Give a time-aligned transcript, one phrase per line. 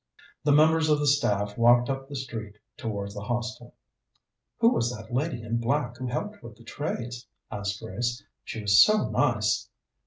[0.43, 3.75] The members of the staff walked up the street towards the Hostel.
[4.57, 8.23] "Who was the lady in black who helped with the trays?" asked Grace.
[8.43, 9.69] "She was so nice."